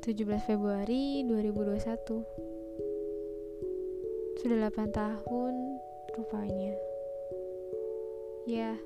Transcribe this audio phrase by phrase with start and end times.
[0.00, 1.76] 17 Februari 2021
[4.40, 5.54] Sudah 8 tahun
[6.16, 6.72] rupanya.
[8.48, 8.80] Ya,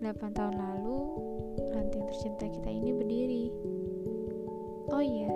[0.00, 1.20] 8 tahun lalu
[1.68, 3.52] ranting tercinta kita ini berdiri.
[4.88, 5.28] Oh iya,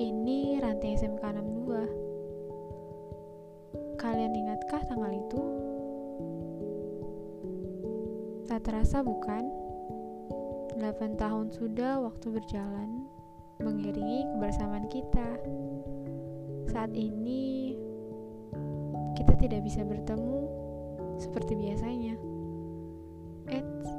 [0.00, 5.42] ini ranting SMK 62 Kalian ingatkah tanggal itu?
[8.48, 9.52] Tak terasa bukan?
[10.80, 13.17] 8 tahun sudah waktu berjalan
[13.58, 15.28] mengiringi kebersamaan kita.
[16.70, 17.74] Saat ini
[19.18, 20.46] kita tidak bisa bertemu
[21.18, 22.14] seperti biasanya.
[23.50, 23.90] Eits,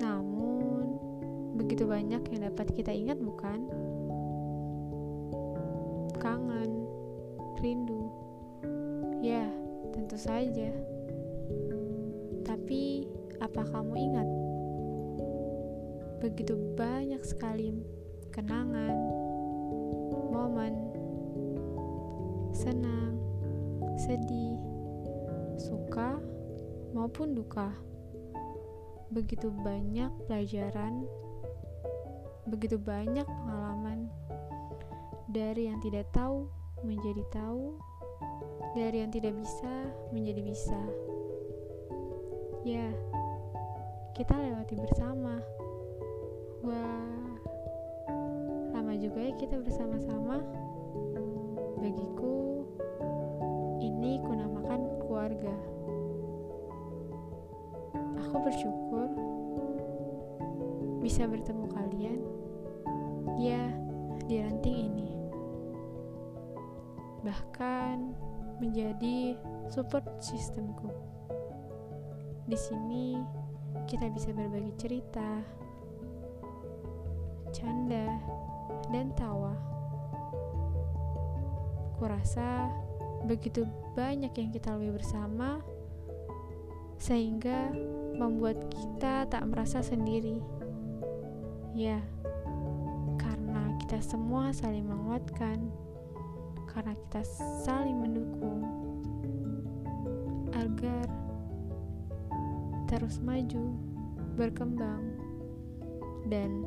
[0.00, 0.96] namun
[1.58, 3.68] begitu banyak yang dapat kita ingat bukan?
[6.16, 6.88] Kangen,
[7.60, 8.08] rindu.
[9.20, 9.44] Ya,
[9.92, 10.70] tentu saja.
[12.46, 13.04] Tapi
[13.42, 14.28] apa kamu ingat?
[16.18, 17.78] begitu banyak sekali
[18.38, 18.94] kenangan,
[20.30, 20.94] momen,
[22.54, 23.18] senang,
[23.98, 24.54] sedih,
[25.58, 26.22] suka,
[26.94, 27.74] maupun duka.
[29.10, 31.02] Begitu banyak pelajaran,
[32.46, 34.06] begitu banyak pengalaman
[35.26, 36.46] dari yang tidak tahu
[36.86, 37.74] menjadi tahu,
[38.78, 40.80] dari yang tidak bisa menjadi bisa.
[42.62, 42.86] Ya,
[44.14, 45.27] kita lewati bersama.
[49.38, 50.42] Kita bersama-sama.
[51.78, 52.66] Bagiku,
[53.78, 55.54] ini kunamakan keluarga.
[58.18, 59.06] Aku bersyukur
[60.98, 62.20] bisa bertemu kalian.
[63.38, 63.70] Ya,
[64.26, 65.14] di ranting ini.
[67.22, 67.96] Bahkan
[68.58, 69.38] menjadi
[69.70, 70.90] support sistemku.
[72.50, 73.22] Di sini
[73.86, 75.46] kita bisa berbagi cerita,
[77.54, 78.18] canda,
[78.88, 79.52] dan tawa.
[81.98, 82.70] Kurasa
[83.26, 83.66] begitu
[83.98, 85.58] banyak yang kita lalui bersama,
[86.98, 87.74] sehingga
[88.18, 90.38] membuat kita tak merasa sendiri.
[91.74, 92.02] Ya,
[93.18, 95.70] karena kita semua saling menguatkan,
[96.70, 97.22] karena kita
[97.66, 98.62] saling mendukung,
[100.54, 101.06] agar
[102.86, 103.74] terus maju,
[104.34, 105.02] berkembang,
[106.30, 106.66] dan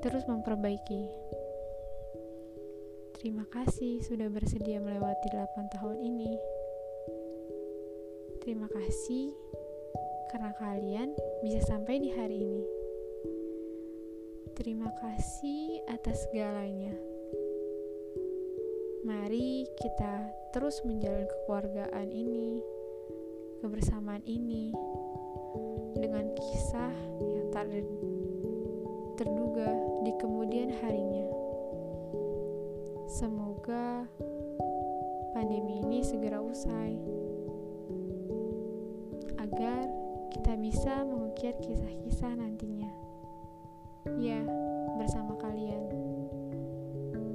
[0.00, 1.12] terus memperbaiki.
[3.20, 6.32] Terima kasih sudah bersedia melewati 8 tahun ini.
[8.40, 9.36] Terima kasih
[10.32, 11.12] karena kalian
[11.44, 12.64] bisa sampai di hari ini.
[14.56, 16.96] Terima kasih atas segalanya.
[19.04, 22.60] Mari kita terus menjalin kekeluargaan ini,
[23.60, 24.72] kebersamaan ini,
[26.00, 26.92] dengan kisah
[27.36, 27.68] yang tak
[29.20, 29.68] terduga
[30.00, 31.28] di kemudian harinya.
[33.04, 34.08] Semoga
[35.36, 36.96] pandemi ini segera usai,
[39.36, 39.84] agar
[40.32, 42.88] kita bisa mengukir kisah-kisah nantinya.
[44.16, 44.40] Ya,
[44.96, 45.84] bersama kalian.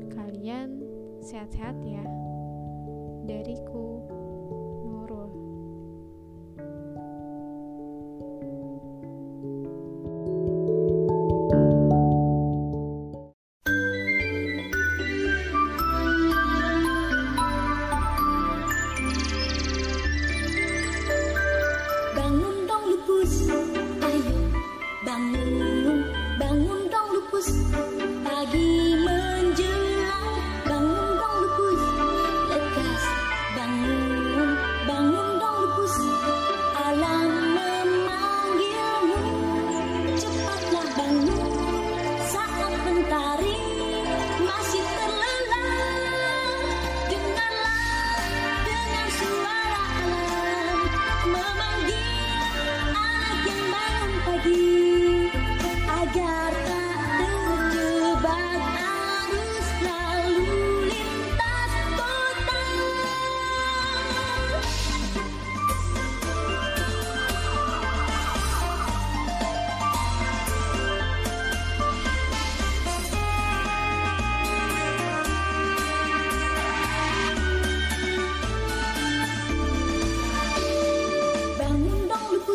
[0.10, 0.82] Kalian
[1.22, 2.02] sehat-sehat ya.
[3.30, 4.02] Dariku.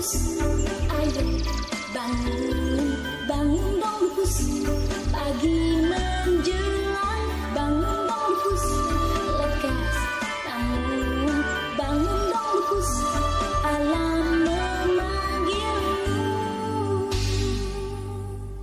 [0.00, 1.44] Ayo
[1.93, 2.97] bangun,
[3.29, 4.49] bangun dong lupus
[5.12, 6.80] Pagi menjelang